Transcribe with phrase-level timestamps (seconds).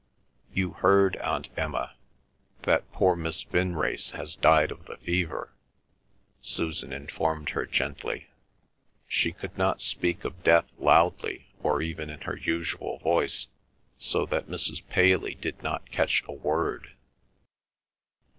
[0.51, 1.93] "You heard, Aunt Emma,
[2.63, 5.51] that poor Miss Vinrace has died of the fever,"
[6.41, 8.25] Susan informed her gently.
[9.07, 13.49] She could not speak of death loudly or even in her usual voice,
[13.99, 14.81] so that Mrs.
[14.89, 16.93] Paley did not catch a word.